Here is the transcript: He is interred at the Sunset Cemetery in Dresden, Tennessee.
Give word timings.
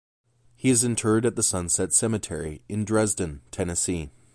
He 0.55 0.71
is 0.71 0.83
interred 0.83 1.27
at 1.27 1.35
the 1.35 1.43
Sunset 1.43 1.93
Cemetery 1.93 2.63
in 2.67 2.85
Dresden, 2.85 3.41
Tennessee. 3.51 4.09